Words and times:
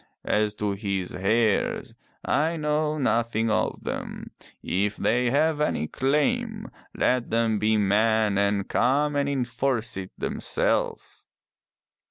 As 0.25 0.55
to 0.55 0.71
his 0.71 1.13
heirs, 1.13 1.93
I 2.25 2.57
know 2.57 2.97
nothing 2.97 3.51
of 3.51 3.83
them. 3.83 4.31
If 4.63 4.97
they 4.97 5.29
have 5.29 5.61
any 5.61 5.87
claim, 5.87 6.71
let 6.97 7.29
them 7.29 7.59
be 7.59 7.77
men 7.77 8.35
and 8.39 8.67
come 8.67 9.15
and 9.15 9.29
enforce 9.29 9.97
it 9.97 10.09
them 10.17 10.39
selves. 10.39 11.27